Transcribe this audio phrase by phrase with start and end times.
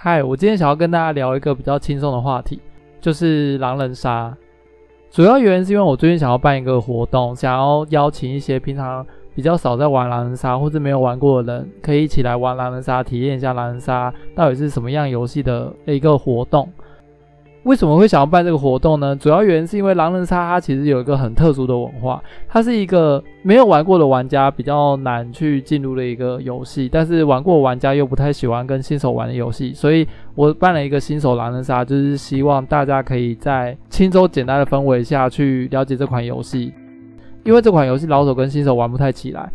[0.00, 2.60] 嗨，我今天想要跟大家聊一个比较轻松的话题，
[3.00, 4.34] 就是狼人杀。
[5.10, 9.06] 主要原因是因为我最近想要办一个活动，想要邀请一些平常
[9.38, 16.68] 比较少在玩狼人杀或者没有玩过的人，可以一起来玩狼人杀，体验一下狼人杀到底是什么样游戏的一个活动。
[17.62, 19.14] 为什么会想要办这个活动呢？
[19.14, 36.72] 主要原因是因为狼人杀它其实有一个很特殊的文化，它是一个没有玩过的玩家比较难去进入的一个游戏，但是玩过玩家又不太喜欢跟新手玩的游戏，所以我办了一个新手狼人杀，就是希望大家可以在轻松简单的氛围下去了解这款游戏，
[37.48, 39.50] 因为这款游戏老手跟新手玩不太起来。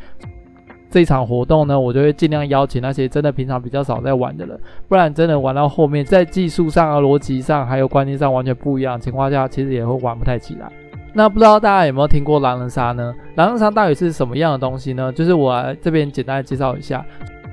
[0.89, 10.71] 这一场活动呢，我就会尽量邀请那些真的平常比较少在玩的人，不然真的玩到后面，在技术上啊、逻辑上还有观念上完全不一样的情况下，其实也会玩不太起来。
[11.13, 13.13] 那不知道大家有没有听过狼人杀呢？
[13.35, 15.13] 狼人杀到底是什么样的东西呢？
[15.13, 17.05] 就是我来这边简单介绍一下。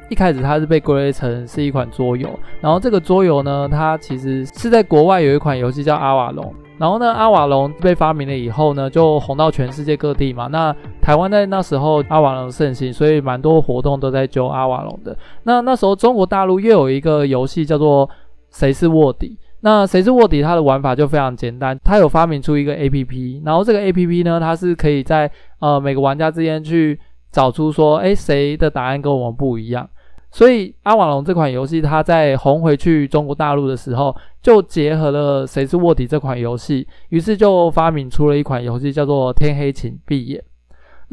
[0.08, 2.28] 一开始它是被归类成是一款桌游，
[2.62, 6.50] 然后这个桌游呢，它其实是在国外有一款游戏叫阿瓦隆。
[6.80, 10.46] 然后呢，阿瓦隆被发明了以后呢，就红到全世界各地嘛。
[10.46, 15.14] 那台湾在那时候阿瓦隆盛行，所以蛮多活动都在揪阿瓦隆的。
[15.42, 18.08] 那那时候中国大陆又有一个游戏叫做
[18.50, 19.38] 谁是卧底。
[19.60, 26.98] 那谁是卧底，它的玩法就非常简单，它有发明出一个 APP，然后这个 APP 呢，它是可以在呃每个玩家之间去
[27.30, 29.86] 找出说，诶谁的答案跟我们不一样。
[30.30, 40.42] 所以阿瓦隆这款游戏，它在红回去中国大陆的时候，就结合了谁是卧底这款游戏，于是就发明出了一款游戏，叫做天黑请闭眼。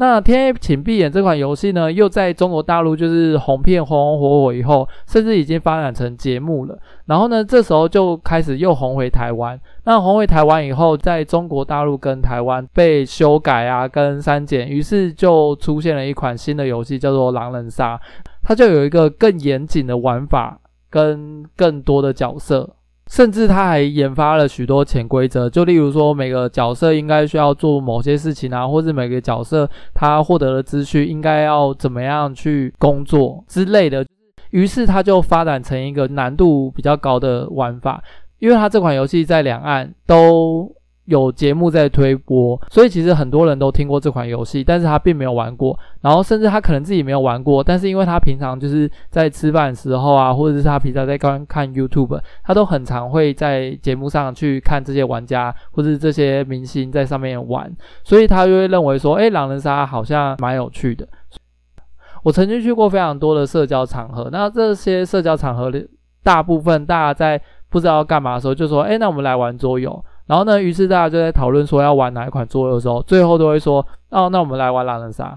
[0.00, 6.78] 那天黑请闭眼这款游戏呢，又在中国大陆就是红片红红火火以后，甚至已经发展成节目了。
[7.06, 9.60] 然后呢，这时候就开始又红回台湾。
[9.82, 18.00] 那红回台湾以后，在中国大陆跟台湾被修改啊，跟删减，于是就出现了一款新的游戏，叫做狼人杀。
[18.48, 22.76] 它就有一个更严谨的玩法，跟更多的角色。
[23.06, 34.06] 甚至他还研发了许多潜规则，就例如说每个角色应该需要做某些事情啊，或是每个角色他获得的资讯应该要怎么样去工作之类的。
[34.50, 38.02] 于是他就发展成一个难度比较高的玩法，
[38.38, 40.74] 因为他这款游戏在两岸都
[41.08, 57.74] 有节目在推播，所以其实很多人都听过这款游戏，但是他并没有玩过，然后甚至他可能自己没有玩过，但是因为他平常就是在吃饭时候啊，或者是他平常在观看 YouTube，他都很常会在节目上去看这些玩家或者是这些明星在上面玩，
[58.04, 61.08] 所以他就会认为说，诶，狼人杀好像蛮有趣的。
[62.22, 65.88] 我曾经去过非常多的社交场合，那这些社交场合里，
[66.22, 70.04] 大部分大家在不知道干嘛的时候，就说，诶，那我们来玩桌游。
[70.28, 75.36] 然后呢，于是大家就在讨论说要玩哪一款桌游的时候，最后都会说，哦，那我们来玩狼人杀。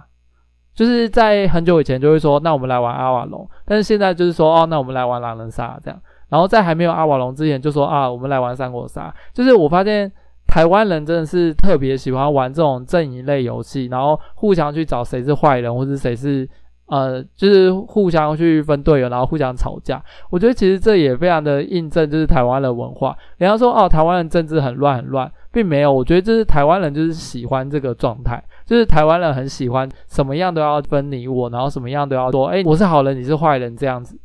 [0.75, 3.49] 就是在很久以前就会说，那我们来玩阿瓦隆。
[3.65, 5.99] 但是现在就是说，哦，那我们来玩狼人杀这样。
[6.29, 9.11] 然后在还没有阿瓦隆之前，就说啊，我们来玩三国杀。
[9.33, 10.11] 就是我发现
[10.45, 16.47] 台湾人真的是特别喜欢玩这种阵营类游戏，然后互相去找谁是坏人，或者谁是。
[16.91, 20.03] 呃，就是互相去分队友，然后互相吵架。
[20.29, 23.17] 我觉得其实这也非常的印证，就是台湾的文化。
[23.37, 25.91] 人家说哦，台湾人政治很乱很乱，并没有。
[25.91, 34.19] 我觉得这是台湾人就是喜欢这个状态，就是台湾人很喜欢什么样都要分你我，然后什么样都要说，哎，我是好人，你是坏人这样子。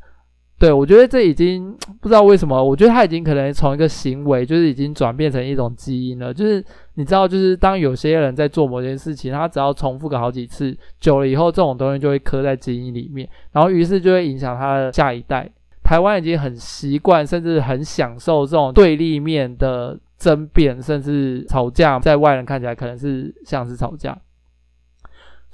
[0.58, 6.32] 对，我觉得这已经不知道为什么，我觉得他已经可能从一个行为，就是已经转变成一种基因了。
[6.32, 15.46] 就是你知道，就是当有些人在做某件事情，他只要重复个好几次，久了以后，这种东西就会刻在基因里面，然后于是就会影响他的下一代。
[15.84, 24.16] 台湾已经很习惯，甚至很享受这种对立面的争辩，甚至吵架，在外人看起来可能是像是吵架。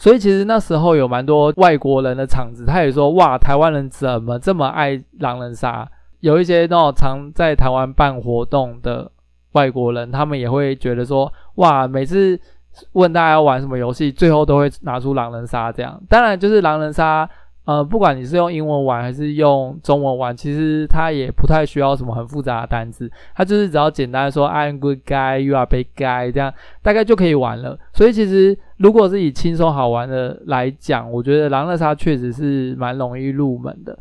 [0.02, 5.88] 所以其实那时候有蛮多外国人的场子，他也说哇，台湾人怎么这么爱狼人杀？
[6.18, 9.08] 有一些那种常在台湾办活动的
[9.52, 12.36] 外国人，他们也会觉得说哇，每次
[12.94, 16.02] 问大家要玩什么游戏，最后都会拿出狼人杀这样。
[16.08, 17.30] 当然就是狼人杀。
[17.64, 26.52] 呃，不管你是用英文玩还是用中文玩，其实它也不太需要什么很复杂的单字，它就是只要简单说 I'm good guy, you are bad guy 这样，
[26.82, 27.78] 大概就可以玩了。
[27.92, 33.98] 所以其实如果是以轻松好玩的来讲，我觉得狼人杀确实是蛮容易入门的。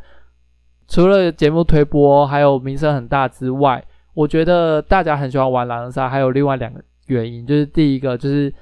[0.88, 3.84] 除了节目推播还有名声很大之外，
[4.14, 8.54] 我觉得大家很喜欢玩狼人杀，还有另外两个原因，就是第一个就是。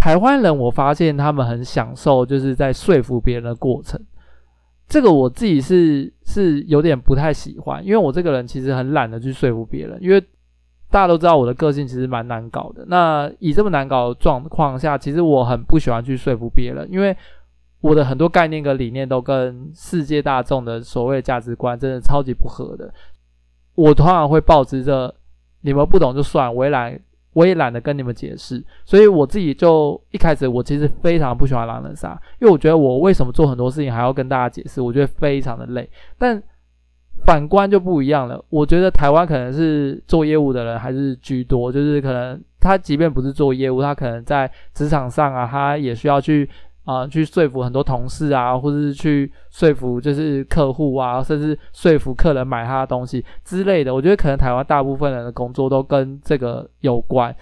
[0.00, 4.00] 台湾人我发现他们很享受就是在说服别人的过程，
[4.86, 10.24] 这个我自己是是有点不太喜欢，因为我这个人其实很懒得去说服别人，因为
[10.90, 12.84] 大家都知道我的个性其实蛮难搞的。
[12.86, 17.16] 那以这么难搞的状况下，其实我很不喜欢去说服别人，因为
[17.80, 22.92] 我的很多概念跟理念都跟世界大众的所谓价值观真的超级不合的。
[23.74, 25.14] 我通常会抱持着
[25.60, 26.98] 你们不懂就算，我也懒，
[27.34, 28.64] 我也懒得跟你们解释。
[28.84, 35.88] 所以我自己就一开始我其实非常不喜欢狼人杀，因为我觉得我为什么做很多事情还要跟大家解释，我觉得非常的累。
[36.18, 36.42] 但
[37.24, 46.48] 反观就不一样了，我觉得台湾可能是做业务的人还是居多，就是可能他即便不是做业务，他可能在职场上啊，他也需要去。
[46.84, 53.94] 啊，去说服很多同事啊，或者是去说服就是客户啊，甚至说服客人买他的东西之类的。
[53.94, 57.36] 我觉得可能台湾大部分人的工作都跟这个有关。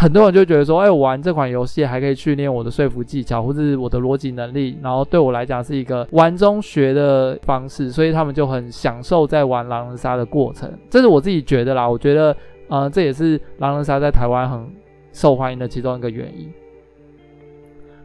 [0.00, 10.72] 很多人就觉得说，哎，我玩这款游戏还可以训练我的说服技巧，或是我的逻辑能力，然后对我来讲是一个玩中学的方式，所以他们就很享受在玩狼人杀的过程。
[10.88, 12.34] 这是我自己觉得啦，我觉得，
[12.68, 14.66] 呃，这也是狼人杀在台湾很
[15.12, 16.50] 受欢迎的其中一个原因。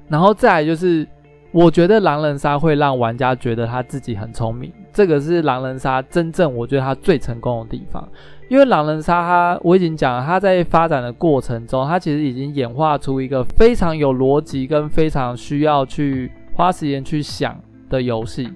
[0.10, 1.08] 然后再来就是，
[1.54, 8.06] 我觉得狼人杀会让玩家觉得他自己很聪明，这个是狼人杀真正我觉得他最成功的地方。
[8.48, 17.60] 因为狼人杀它，我已经讲了，它在发展的过程中，它其实已经演化出一个非常有逻辑跟非常需要去花时间去想
[17.90, 18.48] 的游戏。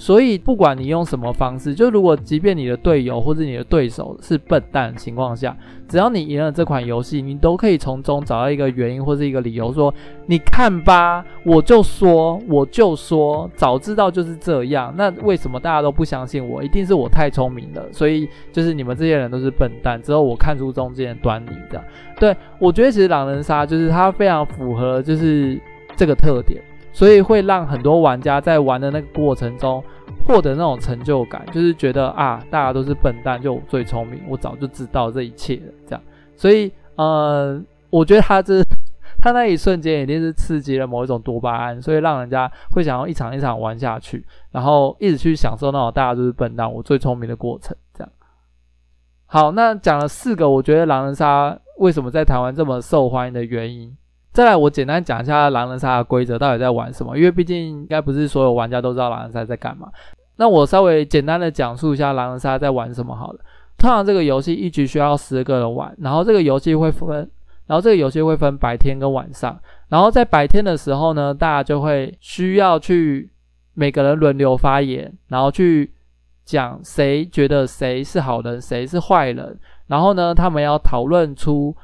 [0.00, 5.56] 所以，不管你用什么方式，就如果即便你的队友或者你的对手是笨蛋情况下，
[5.88, 9.92] 只要你赢了这款游戏，你都可以从中找到一个原因或者一个理由，说
[10.26, 14.94] 你看吧，我就说，我就说，早知道就是这样。
[14.96, 16.62] 那为什么大家都不相信我？
[16.62, 20.00] 一定是我太聪明了，所以就是你们这些人都是笨蛋。
[20.00, 21.84] 之后我看出中间的端倪，这样。
[22.20, 25.60] 对，我觉得其实狼人杀就是它非常符合就是
[25.96, 26.62] 这个特点。
[26.98, 29.80] 所以会让很多玩家在玩的那个过程中
[30.26, 36.02] 获得那种成就感，就是觉得啊，大家都是笨蛋，就我最聪明，我早就知道这一切了，这样。
[36.34, 38.60] 所以，呃，我觉得他这
[39.22, 48.12] 他那一瞬间一定是刺激了某一种多巴胺，所以让人家会想要一场一场玩下去，然后一直去享受那种大家都是笨蛋，我最聪明的过程，这样。
[49.26, 53.96] 好，那讲了四个，我觉得狼人杀为什么在台湾这么受欢迎的原因。
[54.38, 59.88] 再来，我简单讲一下狼人杀的规则到底在玩什么，因为毕竟应该不是所有玩家都知道狼人杀在干嘛。
[60.36, 63.40] 那我稍微简单的讲述一下狼人杀在玩什么好了。
[63.76, 67.28] 通常这个游戏一局需要十个人玩，然后这个游戏会分，
[67.66, 69.58] 然后这个游戏会分白天跟晚上。
[69.88, 73.28] 然后在白天的时候呢，大家就会需要去
[73.74, 75.92] 每个人轮流发言，然后去
[76.44, 79.58] 讲谁觉得谁是好人，谁是坏人。
[79.88, 81.74] 然后呢，他们要讨论出。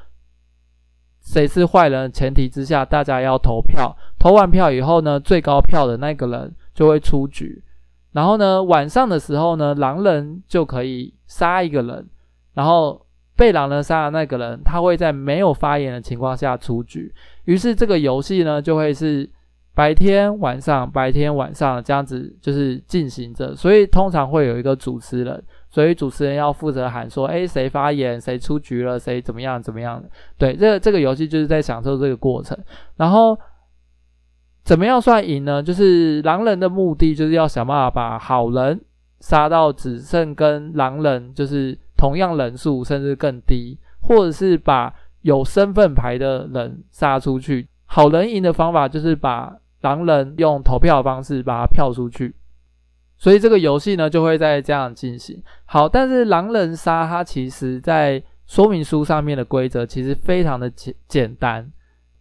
[1.25, 3.93] 谁是坏人前提之下，大家要投票。
[4.19, 7.61] 投完票以后呢，最高票的那个人就会出局。
[8.11, 12.07] 然后呢，晚上的时候呢，狼人就可以杀一个人。
[12.53, 13.05] 然后
[13.35, 17.11] 被狼人杀的那个人，他会在没有发言的情况下出局。
[17.45, 19.27] 于是这个游戏呢，就会是
[19.73, 23.55] 白天晚上、白天晚上这样子就是进行着。
[23.55, 25.43] 所以通常会有一个主持人。
[25.75, 30.01] 所以主持人要负责喊说：“诶，谁发言，谁出局了，谁怎么样怎么样。”
[30.39, 32.57] 对，这个这个游戏就是在享受这个过程。
[32.95, 33.37] 然后
[34.63, 35.61] 怎么样算赢呢？
[35.61, 38.79] 就是狼人的目的就是要想办法把好人
[39.19, 47.67] 杀到只剩跟狼人就是同样人数，甚至更低，或者是把有身份牌的人杀出去。
[47.83, 52.33] 好人赢的方法就是把狼人用投票方式把他票出去。
[53.17, 55.41] 所以这个游戏呢，就会在这样进行。
[55.65, 61.71] 好，但是狼人杀它其实在说明书上面的规则其实非常的简简单，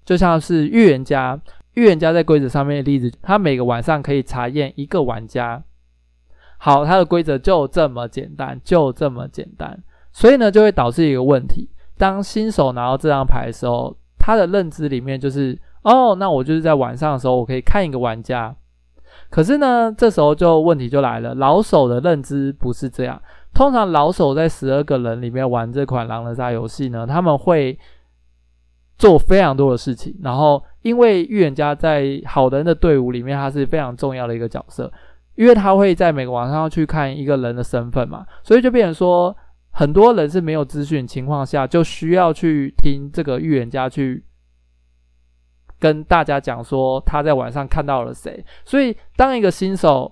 [0.04, 1.38] 就像是预言家，
[1.74, 5.62] 预言家在规则上面的例子，他每个晚上可以查验一个玩家。
[6.56, 9.82] 好，它的规则就这么简单，就这么简单。
[10.12, 18.54] 所以呢，就会导致一个问题：当新手拿到这张牌的时候，他的认知里面就是，哦，那我就是在晚上的时候，我可以看一个玩家。
[19.30, 21.34] 可是呢，这时候就问题就来了。
[21.34, 23.20] 老手的认知不是这样。
[23.52, 27.78] 通常老手在十二个人里面玩这款狼人杀游戏呢，他们会
[28.96, 30.16] 做非常多的事情。
[30.22, 34.92] 然后，因为预言家在好人的队伍里面，他是非常重要的一个角色，
[35.34, 39.36] 因为他会在每个晚上要去看一个人的身份嘛，所以就变成说，
[39.70, 44.24] 很多人是没有资讯情况下，就需要去听这个预言家去。
[45.80, 50.10] 跟大家讲说他在晚上看到了谁，所以当一个新手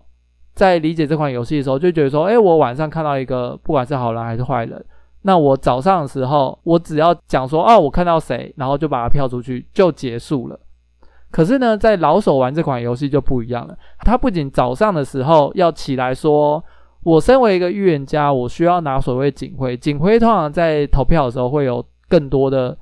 [0.54, 4.84] 在理解这款游戏的时候，就觉得说，诶，我晚上看到一个，不管是好人还是坏人，
[5.22, 10.60] 那我早上的时候，我只要讲说，哦，我看到谁，然后就把它票出去，就结束了。
[11.30, 13.74] 可是呢，在老手玩这款游戏就不一样了。
[14.00, 16.62] 他不仅早上的时候要起来说，
[17.04, 19.74] 我身为一个预言家，我需要拿所谓警徽。
[19.74, 22.76] 警徽通常在投票的时候会有更多的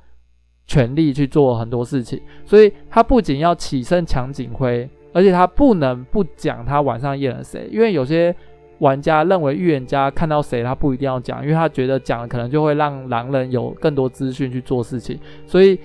[0.70, 8.32] 全力去做很多事情，所以他不仅要起身抢警徽，而且他不能不讲他晚上验了谁，因为有些。
[8.80, 15.78] 玩家认为预言家看到谁，他不一定要讲，因为他觉得讲了可能就会让狼人有更多资讯去做事情，所以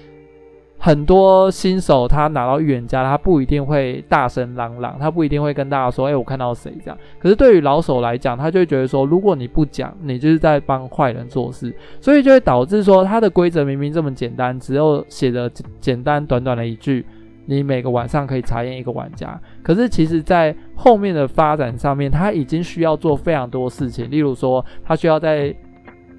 [0.85, 6.97] 很多新手他拿到预言家，他不一定会大声嚷嚷，他不一定会跟大家说，哎，我看到谁这样。
[7.17, 17.03] 可是对于老手来讲，他就会觉得说，如果你不讲，你就是在帮坏人做事，所以就会导致说，他的规则明明这么简单，只有写的简单短短的一句。
[17.47, 24.09] 你每个晚上可以查验一个玩家，可是其实，在后面的发展上面，他已经需要做非常多事情。
[24.09, 25.55] 例如说，他需要在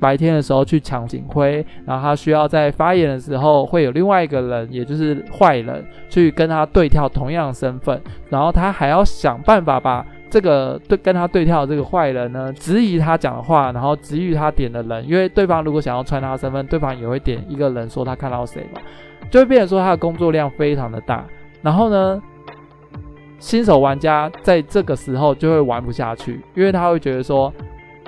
[0.01, 18.81] 白天的时候去抢警徽，然后他需要在发言的时候会有另外一个人，也就是坏人，去跟他对跳同样的身份，然后他还要想办法把这个对跟他对跳的这个坏人呢，质疑他讲的话，然后质疑他点的人，因为对方如果想要穿他的身份，对方也会点一个人说他看到谁嘛。
[19.29, 21.25] 就会变成说他的工作量非常的大，
[21.61, 22.23] 然后呢，
[23.41, 27.53] 新手玩家在这个时候就会玩不下去，因为他会觉得说，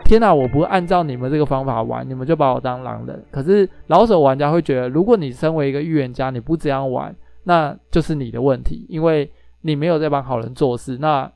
[0.09, 3.23] 天哪，我不按照你们这个方法玩，你们就把我当狼人。
[3.31, 11.31] 可是老手玩家会觉得，如果你身为一个预言家，你不这样玩，那就是你的问题，因为你没有在帮好人做事，那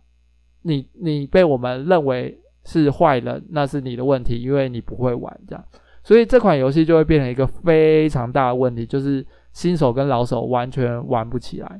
[0.62, 5.62] 你你被我们认为是坏人，那是你的问题，因为你不会玩这样，
[6.02, 9.24] 所以这款游戏就会变成一个非常大的问题，就是。
[9.52, 11.78] 新手跟老手完全玩不起来。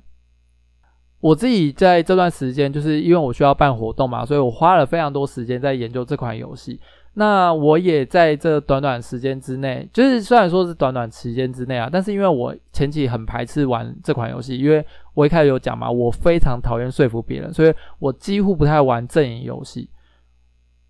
[1.22, 6.80] 我自己在这段时间，就是因为我需要办活动嘛，所以我花了非常多时间在研究这款游戏。
[7.14, 19.88] 那我也在这短短时间之内，就是虽然说是短短时间之内啊，但是因为我前期很排斥玩这款游戏，因为我一开始有讲嘛，我非常讨厌说服别人，所以我几乎不太玩阵营游戏。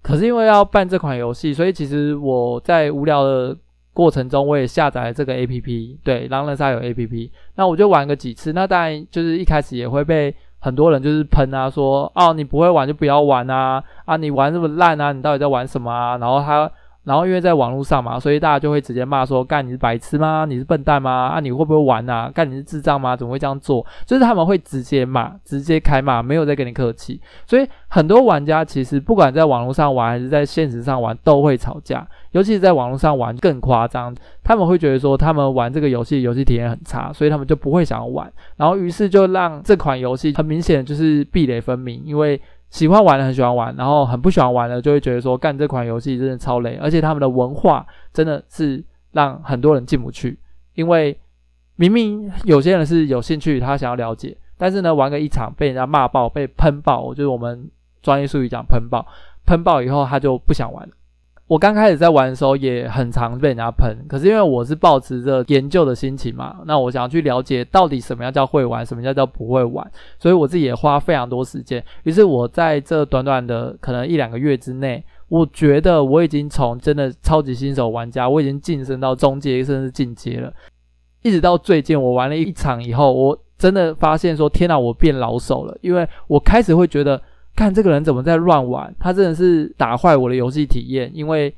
[0.02, 3.54] 可是因为要办这款游戏，所以其实我在无聊的。
[3.92, 16.16] 过程中我也下载了这个 APP，对，狼人杀有 APP，那我就玩个几次，那当然就是一开始也会被很多人就是喷啊，说哦你不会玩就不要玩啊，啊你玩这么烂啊，你到底在玩什么啊？
[16.18, 16.70] 然后他。
[17.04, 20.44] 然后因为在网络上嘛，所以大家就会直接骂说：“干你是白痴吗？
[20.49, 21.28] 你是笨蛋吗？
[21.28, 22.30] 啊你会不会玩啊？
[22.32, 23.16] 干你是智障吗？
[23.16, 27.21] 怎么会这样做？”就是他们会直接骂，直接开骂，没有再跟你客气。
[27.44, 34.14] 所以很多玩家其实不管在网络上玩还是在现实上玩都会吵架，尤其是在网络上玩更夸张。
[34.44, 38.32] 他们会觉得说他们玩这个游戏游戏体验很差，所以他们就不会想要玩。
[38.56, 42.40] 然后于是就让这款游戏很明显就是壁垒分明，因为。
[42.73, 50.38] 喜欢玩的很喜欢玩，然后很不喜欢玩的就会觉得说，干这款游戏真的超累，而且他们的文化真的是让很多人进不去。
[50.73, 51.14] 因为
[51.76, 59.07] 明明有些人是有兴趣，他想要了解，但是呢，玩个一场被人家骂爆，被喷爆，就是我们专业术语讲喷爆，
[59.45, 60.95] 喷爆以后他就不想玩了。
[61.52, 69.87] 我刚开始在玩的时候也很常被人家喷，可是因为我是抱持着研究的心情嘛，那我想要去了解到底什么样叫会玩，什么叫叫不会玩，
[70.18, 71.85] 所以我自己也花非常多时间。
[72.04, 80.50] 于是我在这短短的可能一两个月之内，我觉得我已经从真的超级新手玩家，我已经晋升到中阶甚至进阶了。
[81.21, 87.21] 一直到最近我玩了一场以后，我真的发现说天哪，我变老手了，因为我开始会觉得。
[87.54, 91.11] 看这个人怎么在乱玩，他真的是打坏我的游戏体验。
[91.14, 91.54] 因为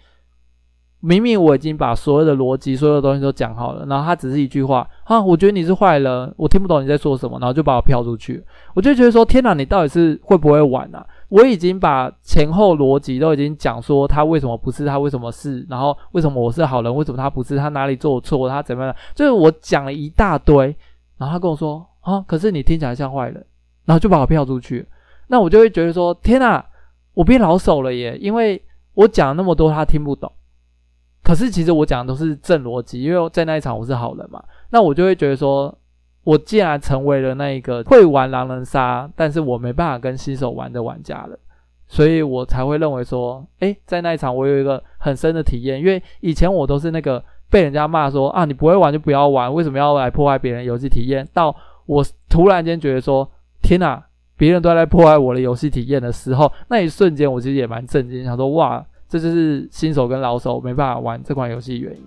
[1.01, 8.43] 明明我已经把所有的逻辑、所有的东西都讲好了，然后他只是一句话啊，我觉得你是坏人，我听不懂你在说什么，然后就把我飘出去。
[8.75, 11.07] 我就觉得说，天哪，你到底是会不会玩啊？
[11.29, 18.97] 我已经把前后逻辑都已经讲说他为什么不是，他为什么是，然后为什么我是好人，为什么他不是，他哪里做错，他怎么样？
[19.15, 20.75] 就是我讲了一大堆，
[21.19, 23.45] 然后他跟我说啊，可是你听起来像坏人，
[23.85, 24.87] 然后就把我飘出去。
[25.35, 26.65] 那我就会觉得说，天哪，
[27.13, 28.17] 我变老手了耶！
[28.19, 28.63] 因为
[28.95, 30.31] 我讲那么多，他听不懂。
[31.25, 34.41] 可是其实我讲的都是正逻辑，因为在那一场我是好人嘛。
[34.71, 35.77] 那我就会觉得说，
[36.23, 41.37] 我既然成为了那一个会玩狼人杀，但是我没办法跟新手玩的玩家了，
[41.89, 45.81] 所以我才会认为说，诶，在那一场我有一个很深的体验。
[45.81, 51.29] 因为以前我都是那个被人家骂说啊，你不会玩就不要玩，为什么要来破坏别人游戏体验？
[51.33, 51.53] 到
[51.87, 53.29] 我突然间觉得说，
[53.61, 54.01] 天哪！
[54.37, 62.03] 别人都在破坏我的游戏体验的时候，那一瞬间我其实也蛮震惊，想说哇，这就是新手跟老手没办法玩这款游戏原因。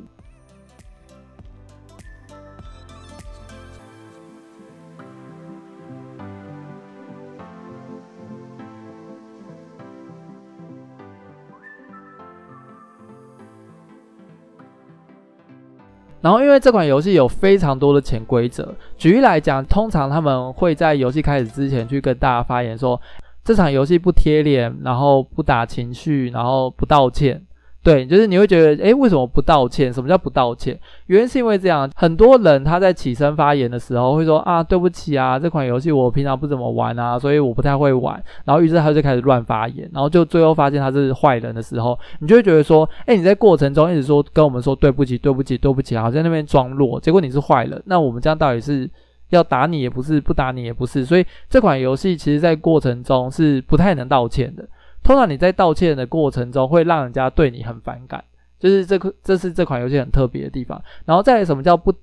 [16.22, 23.00] 然后因为这款游戏有非常多的潜规则，举例来讲，通常他们会在游戏开始之前去跟大家发言说，
[23.44, 27.42] 这场游戏不贴脸，然后不打情绪，然后不道歉。
[27.88, 29.94] 对，就是你会觉得，诶，为什么不道歉？
[29.94, 30.78] 什么叫不道歉？
[31.06, 38.22] 原因是因为这样，很多人他在起身发言的时候会说啊，对不起啊，这款游戏我平常不怎么玩啊，所以我不太会玩。
[38.44, 47.82] 然后于是他就开始乱发言，然后就最后发现他是坏人的时候，你就会觉得说，诶，你在过程中一直说跟我们说对不起，对不起，对不起，好像那边装弱，结果你是坏人。
[47.86, 48.90] 那我们这样到底是
[49.30, 54.68] 要打你也不是，不打你也不是，所以这款游戏其实在过程中是不太能道歉的。
[55.08, 58.22] 通常你在道歉的过程中，会让人家对你很反感，
[58.60, 60.84] 就是这个，这是这款游戏很特别的地方。
[61.06, 61.94] 然后再来什么叫不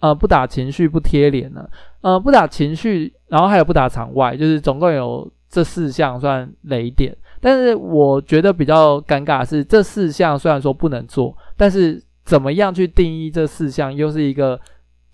[0.00, 1.66] 呃不打情绪不贴脸呢？
[2.02, 7.16] 呃不打情绪，然后还有不打场外，就是总共有这四项算雷点。
[7.40, 14.60] 但是我觉得比较尴尬的是，这四项虽然说不能做，但是怎么样去定义这四项，又是一个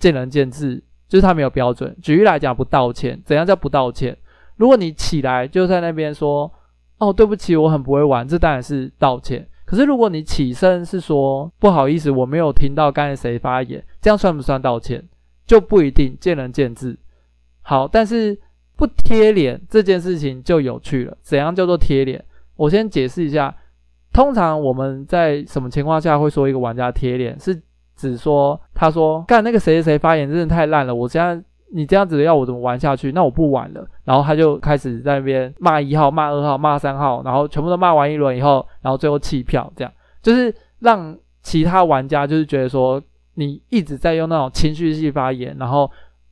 [0.01, 1.97] 见仁见智，就是它没有标准。
[2.03, 4.19] 举例来讲，不道歉，怎样叫不道歉？
[4.57, 6.53] 如果你起来就在那边说。
[6.99, 9.49] 哦，对不起，我很不会玩，这当然是道歉。
[9.65, 15.03] 可是如果你起身是说不好意思，我没有听到刚才谁发言，这样算不算道歉？
[15.47, 16.99] 就不一定，见仁见智。
[17.63, 18.39] 好，但是
[18.77, 21.17] 不贴脸这件事情就有趣了。
[21.23, 22.25] 怎样叫做贴脸？
[22.57, 23.55] 我先解释一下。
[24.13, 27.39] 通常我们在什么情况下会说一个玩家贴脸？
[27.39, 27.63] 是
[27.95, 31.41] 指说他说干那个谁谁谁发言真的太烂了，我现在。
[31.71, 33.13] 你这样子要我怎么玩下去？
[33.13, 33.87] 那我不玩了。
[34.05, 43.03] 然后他就开始在那边骂一号、骂二号、骂三号，然后全部都骂完一轮以后，然后最后弃票，这样就是让其他玩家就是觉得说
[43.35, 45.91] 你一直在用那种情绪性发言，然后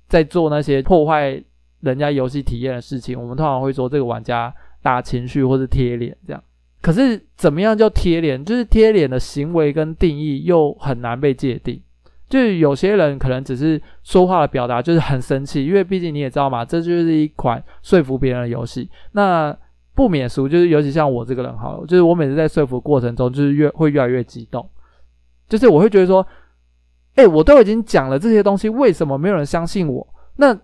[0.08, 1.42] 在做那些破坏
[1.80, 3.20] 人家游戏体验的事情。
[3.20, 4.52] 我们通常会说这个玩家
[4.82, 6.42] 打情绪或是贴脸这样。
[6.82, 8.44] 可是怎么样叫贴脸？
[8.44, 11.80] 就是贴脸的行为跟定义又很难被界定。
[12.28, 18.90] 就有些人可能只是说话的表达，就是很生气，因为毕竟你也知道嘛，这就是一款说服别人的游戏。
[19.12, 19.56] 那
[19.94, 24.68] 不免俗，就是尤其像我这个人好了，就是我每次在说服过程中，就是越会越来越激动，
[25.48, 26.26] 就是我会觉得说，
[27.14, 30.06] 哎、我都已经讲了这些东西，为什么没有人相信我？
[30.36, 30.54] 那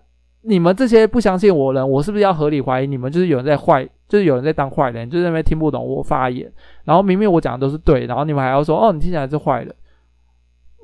[0.41, 6.51] 你们这些不相信我的人，我是不是要合理怀疑你们就是有人在坏，就是有人在当坏人，就是因为听不懂我发言，
[6.83, 9.73] 然后明明我讲的都是对，然后你们还要说，哦，你听起来是坏人。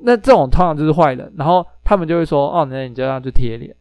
[0.02, 3.74] 那这种通常就是坏人，然后他们就会说：“哦，那你这样就贴脸。”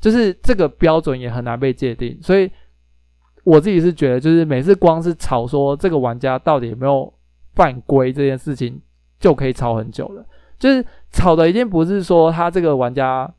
[0.00, 2.18] 就是这个标准也很难被界定。
[2.22, 2.50] 所以
[3.44, 7.12] 我自己是觉得，就是每次光是吵说这个玩家到底有没有
[7.54, 8.80] 犯规这件事情，
[9.18, 10.24] 就可以吵很久了。
[10.58, 13.30] 就是吵的已经不是说他这个玩家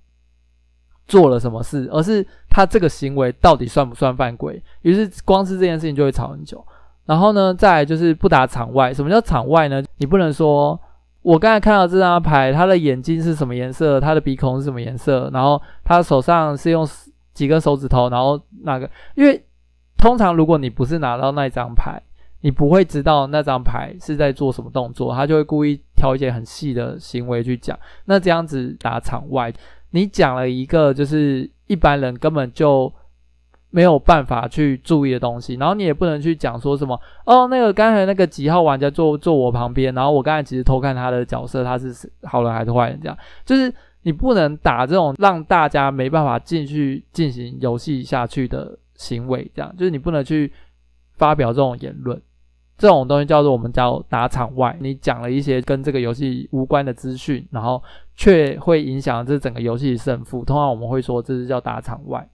[1.07, 4.61] 做了什么事，而是他这个行为到底算不算犯规。
[4.83, 6.63] 于是光是这件事情就会吵很久。
[7.05, 8.93] 然后呢，再就是不打场外。
[8.93, 9.83] 什么叫场外呢？
[9.97, 10.79] 你不能说。
[11.21, 13.99] 我刚才看到这张牌，他的眼睛是什么颜色？
[13.99, 15.29] 他的鼻孔是什么颜色？
[15.31, 16.87] 然后他手上是用
[17.33, 18.09] 几根手指头？
[18.09, 19.43] 然后那个，因为
[19.97, 22.01] 通常如果你不是拿到那张牌，
[22.41, 27.77] 你不会知道那张牌是在做什么动作，他就会故意挑一些很细的行为去讲。
[28.05, 29.53] 那这样子打场外，
[29.91, 32.91] 你讲了一个就是一般人根本就。
[33.71, 42.99] 没有办法去注意的东西，然后你也不能去讲说什么哦，那个刚才那个几号玩家坐坐我旁边，然后我刚才其实偷看他的角色，他是好人还是坏人？
[43.01, 50.51] 这样就是你不能打这种让大家没办法进去进行游戏下去的行为，这样就是你不能去
[51.13, 52.21] 发表这种言论，
[52.77, 54.75] 这种东西叫做我们叫打场外。
[54.81, 57.81] 你讲了一些跟这个游戏无关的资讯，然后
[58.17, 62.27] 却会影响这整个游戏的胜负，通常我们会说这是叫打场外。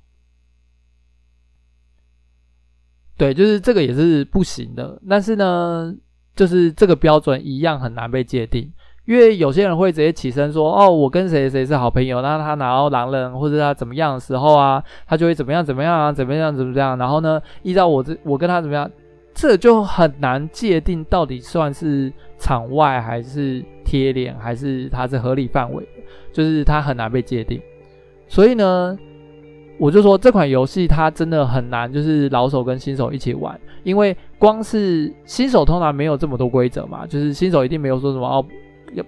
[3.18, 5.02] 对，就是这个也是不行的。
[5.10, 5.92] 但是呢，
[6.36, 8.72] 就是这个标准一样很难被界定，
[9.08, 16.96] 因为有些人会直接起身说：“哦，我跟谁谁是好朋友。”那他拿到狼人或者他怎么样的时候啊，他就会怎么样怎么样啊，怎么样怎么样。
[16.96, 18.88] 然后呢，依照我这我跟他怎么样，
[19.34, 25.84] 这就很难界定到底算是场外还是贴脸，还是他是合理范围，
[26.32, 27.60] 就是他很难被界定。
[28.28, 28.96] 所以呢。
[29.80, 38.44] 我就说这款游戏它真的很难，就是老手跟新手一起玩，因为光是新手通常没有这么多规则嘛，就是新手一定没有说什么哦，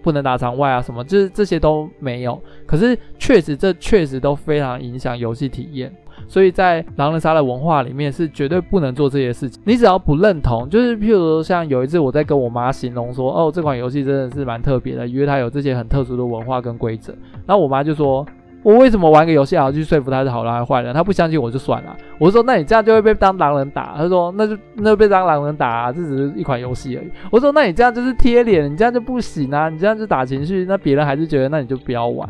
[0.04, 2.40] 不能打场外啊什么，就是这些都没有。
[2.68, 5.92] 可是确实这确实都非常影响游戏体验，
[6.28, 9.60] 所以在狼人杀的文化里面是绝对不能做这些事情。
[9.66, 17.12] 你只要不认同，就是譬如说像有一次我在跟我妈形容说，哦，这款游戏真的是蛮特别的，因为它有这些很特殊的文化跟规则，
[17.48, 18.24] 然后我妈就说。
[18.62, 20.94] 我为什么玩个游戏还要去说服他是好人还是坏人？
[20.94, 21.96] 他不相信我就算了。
[22.18, 23.94] 我说那你这样就会被当狼人打。
[23.96, 27.10] 他说那就那就被当狼人打啊，这只是一款游戏而已。
[27.32, 32.30] 我说那你这样就是贴脸，你这样就不行啊，你这样就打情绪，那别人还是觉得那你就不要玩。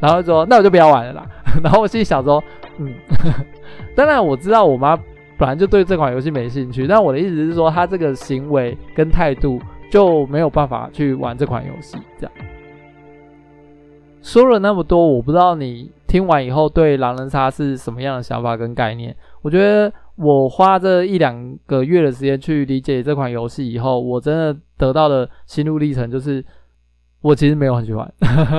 [0.00, 1.26] 然后说那我就不要玩了啦。
[1.62, 2.42] 然后我心里想说，
[2.78, 2.92] 嗯，
[3.96, 4.96] 当然我知道我妈
[5.36, 9.60] 本来就对这款游戏没兴趣，但我的意思是说，她这个行为跟态度
[9.90, 12.32] 就没有办法去玩这款游戏，这样。
[14.24, 19.14] 说了那么多，我不知道你听完以后对狼人杀是什么样的想法跟概念。
[19.42, 26.42] 我觉得我花这一两个月的时间去理解这款游戏以后，我真的得到的心路历程就是，
[27.20, 28.10] 我其实没有很喜欢。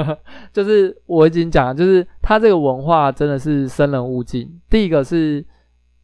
[0.54, 4.48] 就是我已经讲了，就是它这个文化真的是生人勿近。
[4.70, 5.44] 第一个是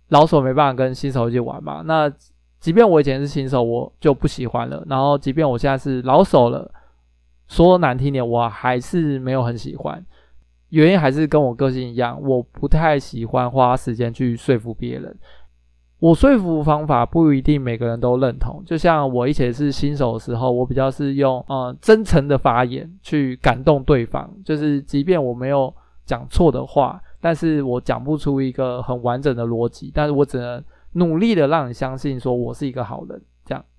[0.09, 2.11] 老手没办法跟新手一起玩嘛，那
[2.59, 4.83] 即便我以前是新手，我就不喜欢了。
[4.89, 6.71] 然后即便我现在是老手了。
[7.51, 10.01] 说难听点，我还是没有很喜欢，
[10.69, 15.13] 原因还是跟我个性一样，我不太喜欢花时间去说服别人。
[15.99, 25.71] 我说服方法不一定每个人都认同，就像我以前是新手的时候，我比较是用呃真诚的发言去感动对方，就是即便我没有
[26.05, 33.21] 讲错的话，但是我讲不出一个很完整的逻辑，但是我只能努力的让你相信说我是一个好人。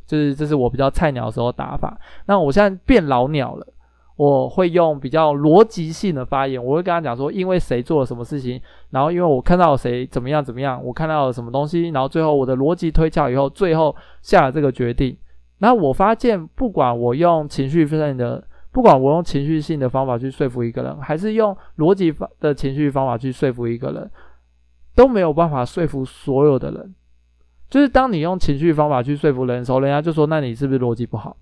[0.07, 3.67] 就是这是我比较菜鸟的时候打法，那我现在变老鸟了，
[4.17, 8.61] 我会用比较逻辑性的发言，我会跟他讲说，因为谁做了什么事情，
[8.91, 15.17] 然后因为我看到谁怎么样怎么样，我看到了什么东西，然后最后我的逻辑推敲以后，最后下了这个决定。
[15.59, 24.11] 然后我发现，不管我用情绪性的，不管我用情绪性的方法去说服一个人，还是用逻辑的情绪方法去说服一个人，
[24.95, 26.95] 都没有办法说服所有的人。
[27.73, 31.35] 就是当你用情绪方法去说服人的时候，人家就说，那你是不是逻辑不好？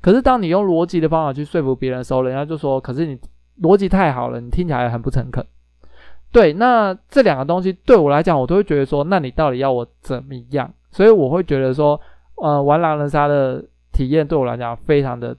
[0.00, 3.18] 可是当你用逻辑的方法去说服别人的时候，人家就说，可是你
[3.60, 5.44] 逻辑太好了，你听起来很不诚恳。
[6.32, 10.72] 对，那这两个东西对我来讲，我都会觉得说，那你到底要我怎么样？
[10.90, 12.00] 所以我会觉得说，
[12.36, 15.36] 呃，玩狼人杀的体验对我来讲非常的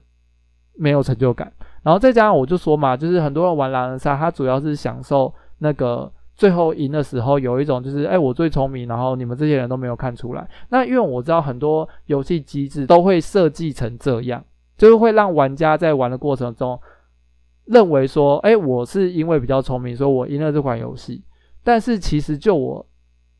[0.76, 1.52] 没有成就感。
[1.82, 6.08] 然后再加上我就说嘛，就是很多人玩狼人杀，他主要是享受那个。
[6.36, 10.46] 最后赢的时候，有一种就是，哎，我最聪明，然后你们这些人都没有看出来。
[10.68, 14.44] 那因为我知道很多游戏机制都会设计成这样，
[14.76, 16.78] 就是会让玩家在玩的过程中
[17.64, 21.24] 认为说，哎，我是因为比较聪明，所以我赢了这款游戏。
[21.64, 22.86] 但是其实就我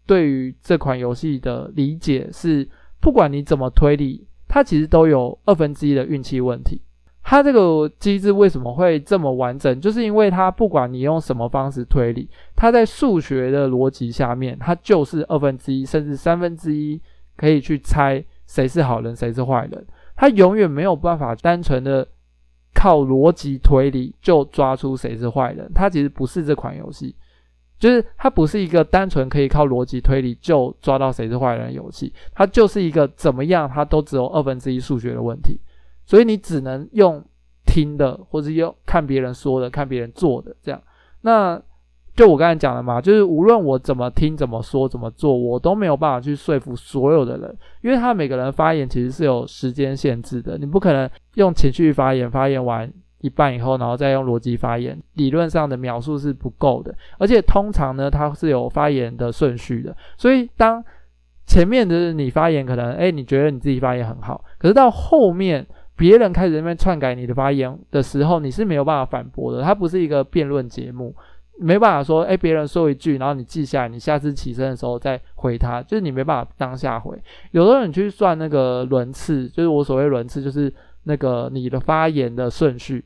[0.07, 2.67] 对于这款游戏的理解是，
[3.01, 6.81] 不管你怎么推理，它其实都有二分之一的运气问题。
[7.29, 9.81] 它这个机制为什么会这么完整？
[9.81, 17.01] 就是因为它不管你用什么方式推理，它在数学的逻辑下面，它就是二分之一甚至三分之一
[17.37, 19.87] 可以去猜谁是好人，谁是坏人。
[20.15, 22.07] 它永远没有办法单纯的
[22.73, 25.69] 靠逻辑推理就抓出谁是坏人。
[25.75, 27.13] 它其实不是这款游戏，
[27.77, 32.13] 就是它不是一个单纯可以靠逻辑推理就抓到谁是坏人的游戏。
[32.33, 35.59] 它就是一个怎么样，它都只有二分之一数学的问题。
[36.07, 37.23] 所以你只能用
[37.67, 40.81] 听的，或者用看别人说的、看别人做的这样。
[41.23, 41.61] 那
[42.15, 50.57] 就我刚才讲的嘛，就是无论我怎么听、怎么说、怎么做，我都没有办法去说服所有的人，因为他每个人发言其实是有时间限制的。
[50.57, 52.91] 你不可能用情绪发言，发言完
[53.21, 56.95] 一半以后，然后再用逻辑发言，理论上的描述是不够的。
[57.19, 59.95] 而且通常呢，它是有发言的顺序的。
[60.17, 60.83] 所以当
[61.47, 65.67] 前面的你发言，可能诶，你觉得你自己发言很好，可是到后面。
[65.97, 69.63] 别人开始在那边篡改你的发言的时候，你是没有办法反驳的。
[69.63, 71.15] 它不是一个辩论节目，
[71.59, 77.19] 没办法说，哎，别人说一句，然后你记下来，你下次起身的时候再回他，就是你没办法当下回。
[77.53, 80.71] 有的人去算那个轮次，就是我所谓轮次，就是
[81.05, 83.03] 那个你的发言的顺序。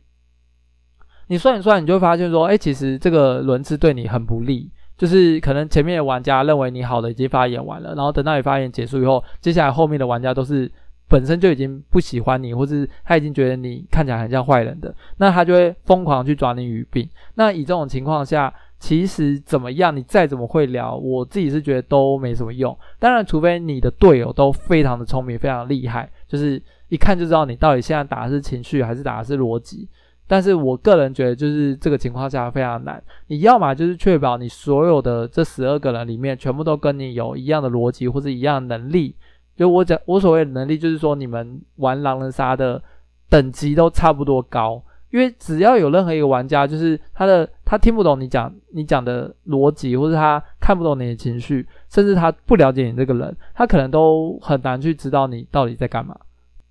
[1.29, 10.68] 你算一算，你就会发现说，哎，其实这个轮次对你很不利，就是可能前面的玩家认为你好的已经发言完了，然后等到你发言结束以后，接下来后面的玩家都是。
[11.11, 17.07] 本身就已经不喜欢你，或是他已经觉得你看起来很像坏人的，那他就会疯狂去抓你语病。
[17.35, 22.75] 那以这种情况下，其实怎么样，你再怎么会聊，我自己是觉得都没什么用。
[23.01, 29.88] 当然，除非你的队友都非常的聪明，非常厉害，就是一看就知道你到底现在打的是情绪还是打的是逻辑。
[30.29, 33.03] 但是我个人觉得，就是这个情况下非常难。
[33.27, 39.12] 你要么就是确保你所有的这十二个人里面，全部都跟你有一样的逻辑或者一样能力。
[39.61, 42.83] 就我讲，我所谓的能力，就是说你们玩狼人杀的
[43.29, 56.16] 等级都差不多高，因为只要有任何一个玩家，就是他的他听不懂你讲你讲的逻辑，或者他看不懂你的情绪，甚至他不了解你这个人，他可能都很难去知道你到底在干嘛。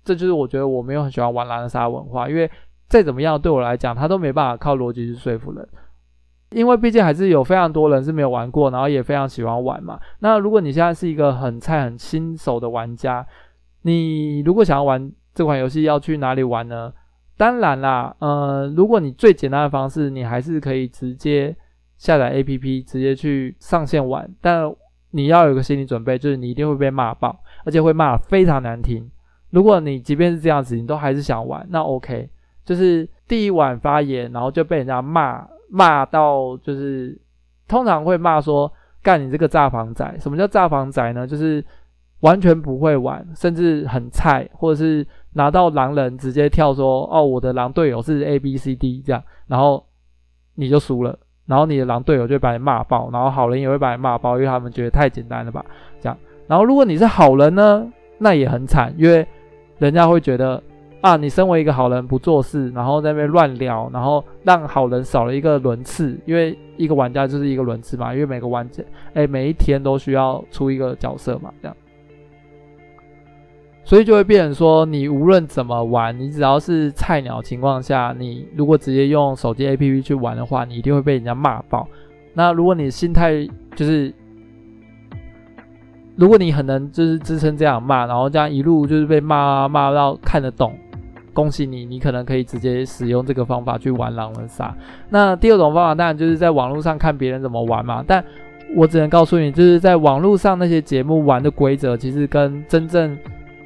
[0.02, 2.50] 这就是我觉得我没有很喜欢玩狼人杀文化，因为
[2.88, 5.68] 再怎么样对我来讲，他都没办法靠逻辑去说服人。
[6.50, 9.98] 因为毕竟还是有非常多人是没有玩过，然后也非常喜欢玩嘛。
[10.18, 13.24] 那如果你现在是一个很菜、很新手的玩家，
[13.82, 16.92] 你如果想要玩这款游戏，要去哪里玩呢？
[17.36, 21.56] 当然啦，呃，如果你最简单的方式，你还是可以直接
[21.96, 24.28] 下载 APP，直接去上线玩。
[24.40, 24.70] 但
[25.12, 29.10] 你要有个心理准备，就是你一定会被骂爆，而且会骂得非常难听。
[29.50, 32.28] 如果你即便是这样子，你都还是想玩，那 OK，
[32.64, 37.18] 就是第一晚发言，然后就被人家骂骂到，就是
[37.68, 38.70] 通常会骂说
[39.02, 40.18] 干你这个炸房仔。
[40.18, 41.26] 什么叫炸房仔呢？
[41.26, 41.64] 就是
[42.20, 45.06] 完全不会玩，甚至很菜，或者是。
[45.32, 49.86] 拿到狼人直接跳说哦，我的狼队友是 A B C D 这样，然后
[50.56, 55.64] 你就输了，然后你的狼队友就会把你骂爆，然后好人也会把你骂爆，因为他们觉得太简单了吧，
[56.00, 56.18] 这样。
[56.48, 57.86] 然后如果你是好人呢，
[58.18, 59.24] 那也很惨，因为
[59.78, 60.60] 人家会觉得
[61.00, 68.82] 啊，你身为一个好人不做事，然后在那边乱聊，然后让好人少了一个轮次，因为一个玩家就是一个轮次嘛，因为每个玩家
[69.14, 71.76] 哎每一天都需要出一个角色嘛，这样。
[73.82, 81.88] 所以就会变成说，你无论怎么玩，你只要是菜鸟情况下，你如果直接用手机 APP 去玩的话，你一定会被人家骂爆。
[82.34, 84.14] 那如果你心态就是，
[86.14, 90.78] 如果你很能就是支撑这样骂，然后这样一路就是被骂骂到看得懂，
[91.32, 94.74] 恭喜你，你可能可以直接使用这个方法去玩狼人杀。
[95.08, 98.24] 那第二种方法当然就是在网络上看别人怎么玩嘛，但
[98.76, 103.16] 我只能告诉你，就是在网络上那些节目玩的规则，其实跟真正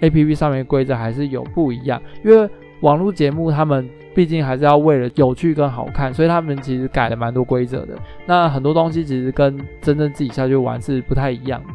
[0.01, 2.49] A P P 上面规则还是有不一样，因为
[2.81, 7.95] 网络节目他们毕竟还是要为了有趣跟好看，所以他们其实改了蛮多规则的。
[8.27, 11.69] 那很多东西其实跟真正自己下去玩是不太一样的。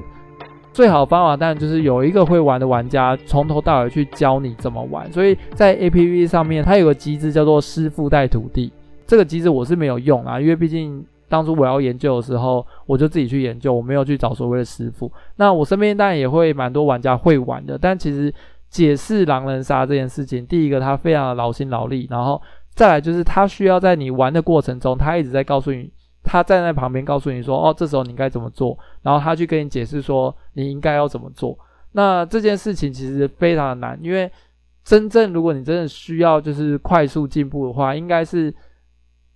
[0.80, 5.12] 最好的方法当然就是有一个会玩的玩家从头到尾去教你怎么玩。
[5.12, 8.72] 所以在 A P P 上面，它有个机制叫做师傅带徒弟。
[9.06, 11.06] 这个机制我是没有用啊，因为毕竟。
[11.28, 15.12] 当初我要研究的时候，我就自己去研究，我没有去找所谓的师傅。
[15.36, 18.34] 那我身边当然也会蛮多玩家会玩的，但其实
[18.68, 22.42] 解释狼人杀这件事情，第一个他非常的劳心劳力，然后
[22.74, 25.92] 再来就是他需要在你玩的过程中，他一直在告诉你，
[26.24, 31.58] 他站在旁边告诉你说，哦，这时候你该怎么做，然后他去跟你解释说你应该要怎么做。
[31.92, 34.32] 那这件事情其实非常的难，因为
[34.84, 38.54] 真正如果你真的需要就是快速进步的话，应该是。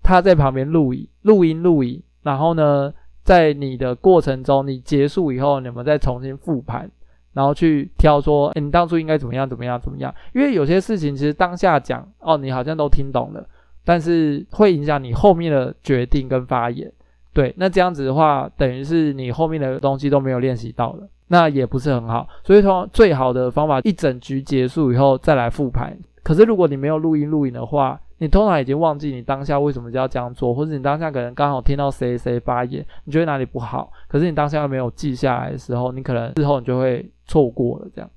[0.05, 2.93] 他在旁边录影、录音、录影，然后呢，
[3.23, 6.91] 在你的过程中，你结束以后，你们再重新复盘，
[7.31, 10.13] 然后去挑说，诶，你当初应该怎么样、怎么样、怎么样？
[10.35, 13.47] 因为有些事情其实当下讲，哦，你好像都听懂了，
[13.85, 16.91] 但是会影响你后面的决定跟发言。
[17.33, 22.27] 对，那这样子的话，等于是你后面的东西都没有练习到了，那也不是很好。
[22.43, 25.97] 所以说，最好的方法，一整局结束以后再来复盘。
[26.21, 38.09] 可是如果你没有录音录影的话，你通常已经忘记你当下为什么就要这样做，或者你当下可能刚好听到谁谁发言，你觉得哪里不好，可是你当下又没有记下来的时候，你可能之后你就会错过了这样。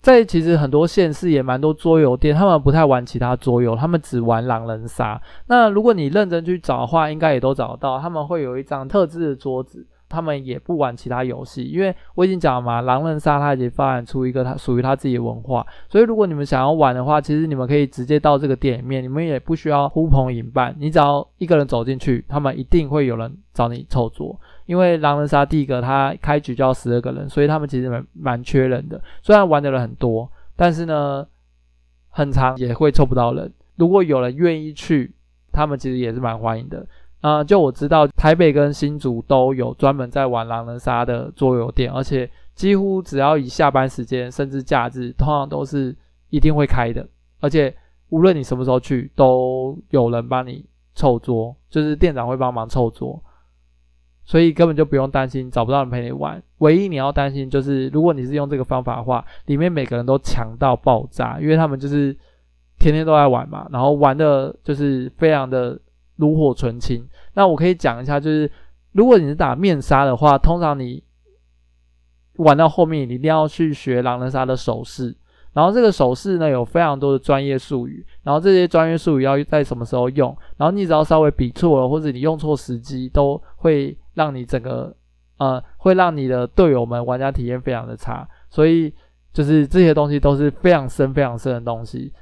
[0.00, 5.20] 在其实很多县市也蛮多桌游店，他们不太玩其他桌游，他们只玩狼人杀。
[5.46, 9.86] 那如果你认真去找的话，应该也都找得到，他们会有一张特制的桌子。
[10.10, 31.24] 他们也不玩其他游戏，因为我已经讲了嘛，狼人杀它已经发展出一个它属于它自己的文化，所以如果你们想要玩的话，其实你们可以直接到这个店里面，你们也不需要呼朋引伴，你只要一个人走进去，他们一定会有人找你凑桌，因为狼人杀第一个它开局就要十二个人，所以他们其实蛮蛮缺人的，虽然玩的人很多，但是呢，
[32.08, 35.14] 很长也会凑不到人，如果有人愿意去，
[35.52, 36.84] 他们其实也是蛮欢迎的。
[37.20, 45.94] 啊、就我知道，台北跟新竹都有专门在玩狼人杀的桌游店，而且几乎只要以下班时间，甚至假日，通常都是
[46.30, 47.06] 一定会开的。
[47.40, 47.76] 而且
[48.08, 53.22] 无论你什么时候去，都有人帮你凑桌，就是店长会帮忙凑桌，
[54.24, 56.42] 所以根本就不用担心找不到人陪你玩。
[56.60, 62.16] 唯一你要担心就是，如果你是用这个方法的话，里面每个人都强到爆炸，因为他们就是
[62.78, 65.78] 天天都在玩嘛，然后玩的就是非常的。
[66.16, 67.02] 炉火纯青。
[67.34, 68.50] 那我可以讲一下，就是
[68.92, 71.02] 如果你是打面杀的话，通常你
[72.36, 75.16] 玩到后面，你一定要去学狼人杀的手势。
[75.52, 78.06] 然后这个手势呢，有非常多的专业术语。
[78.22, 80.36] 然后这些专业术语要在什么时候用？
[80.56, 84.94] 然后你只要稍微比错了，或者你用错时机，都会让你整个
[85.38, 88.26] 呃，会让你的队友们玩家体验非常的差。
[88.48, 88.94] 所以
[89.32, 92.12] 就是这些东西都是非常深、非常深的东西。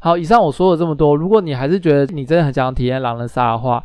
[0.00, 3.82] 好，以上我说了这么多，如果你还是觉得你真的很想体验狼人杀的话，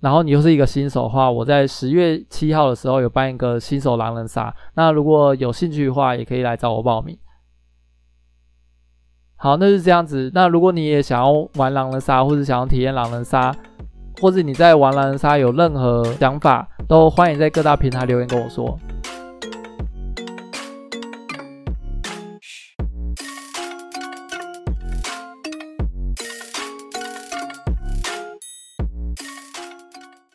[0.00, 7.16] 然后你又是一个新手的话，我在十月七号的时候有办一个新手狼人杀，那如果有兴趣的话，也可以来找我报名。
[9.36, 10.30] 好，那是这样子。
[10.34, 13.54] 那如果你也想要玩狼人杀，或者想要体验狼人杀，
[14.20, 18.78] 或者你在玩狼人杀有任何想法，都欢迎在各大平台留言跟我说。